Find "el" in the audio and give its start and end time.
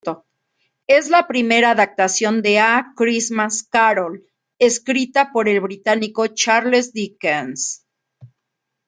5.47-5.61